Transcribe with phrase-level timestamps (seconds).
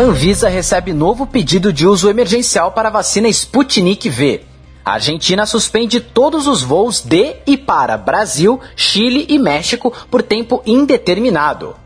[0.00, 4.40] Anvisa recebe novo pedido de uso emergencial para a vacina Sputnik V.
[4.82, 10.62] A Argentina suspende todos os voos de e para Brasil, Chile e México por tempo
[10.64, 11.76] indeterminado.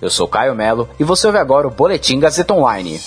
[0.00, 2.98] Eu sou Caio Melo e você ouve agora o Boletim Gazeta Online.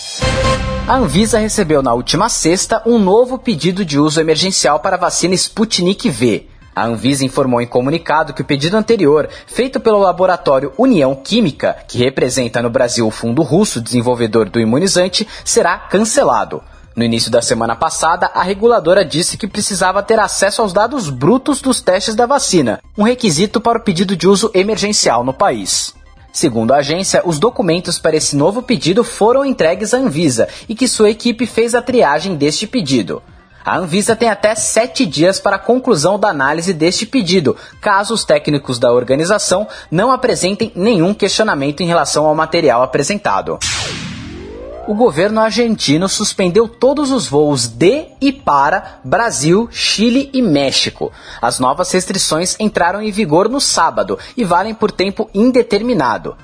[0.88, 5.34] A Anvisa recebeu na última sexta um novo pedido de uso emergencial para a vacina
[5.34, 6.48] Sputnik V.
[6.78, 11.98] A Anvisa informou em comunicado que o pedido anterior, feito pelo laboratório União Química, que
[11.98, 16.62] representa no Brasil o fundo russo desenvolvedor do imunizante, será cancelado.
[16.96, 21.62] No início da semana passada, a reguladora disse que precisava ter acesso aos dados brutos
[21.62, 25.96] dos testes da vacina, um requisito para o pedido de uso emergencial no país.
[26.32, 30.88] Segundo a agência, os documentos para esse novo pedido foram entregues à Anvisa e que
[30.88, 33.24] sua equipe fez a triagem deste pedido.
[33.68, 38.24] A Anvisa tem até sete dias para a conclusão da análise deste pedido, caso os
[38.24, 43.60] técnicos da organização não apresentem nenhum questionamento em relação ao material apresentado
[44.88, 51.12] o governo argentino suspendeu todos os voos de e para Brasil, Chile e México.
[51.42, 56.38] As novas restrições entraram em vigor no sábado e valem por tempo indeterminado.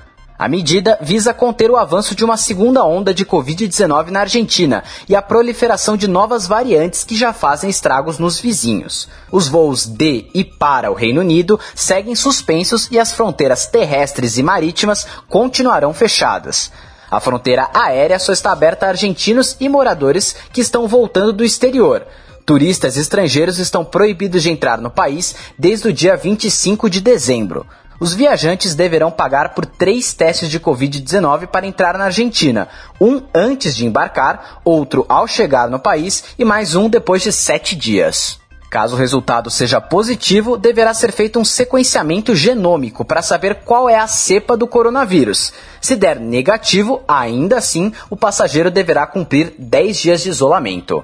[0.43, 5.15] A medida visa conter o avanço de uma segunda onda de Covid-19 na Argentina e
[5.15, 9.07] a proliferação de novas variantes que já fazem estragos nos vizinhos.
[9.31, 14.43] Os voos de e para o Reino Unido seguem suspensos e as fronteiras terrestres e
[14.43, 16.73] marítimas continuarão fechadas.
[17.09, 22.05] A fronteira aérea só está aberta a argentinos e moradores que estão voltando do exterior.
[22.45, 27.65] Turistas estrangeiros estão proibidos de entrar no país desde o dia 25 de dezembro.
[27.99, 32.67] Os viajantes deverão pagar por três testes de Covid-19 para entrar na Argentina:
[32.99, 37.75] um antes de embarcar, outro ao chegar no país e mais um depois de sete
[37.75, 38.41] dias.
[38.73, 43.95] Caso o resultado seja positivo, deverá ser feito um sequenciamento genômico para saber qual é
[43.95, 45.53] a cepa do coronavírus.
[45.79, 51.03] Se der negativo, ainda assim, o passageiro deverá cumprir 10 dias de isolamento.